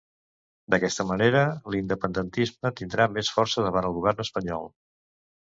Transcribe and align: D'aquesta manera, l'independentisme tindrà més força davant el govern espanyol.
D'aquesta 0.73 1.05
manera, 1.09 1.43
l'independentisme 1.75 2.73
tindrà 2.81 3.07
més 3.19 3.29
força 3.39 3.67
davant 3.69 3.89
el 3.91 3.97
govern 3.99 4.29
espanyol. 4.29 4.71